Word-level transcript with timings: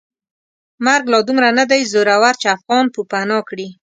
مرګ 0.85 1.03
لا 1.13 1.19
دومره 1.27 1.49
ندی 1.57 1.81
زورور 1.91 2.33
چې 2.41 2.47
افغان 2.57 2.85
پوپناه 2.93 3.41
کړي. 3.49 3.67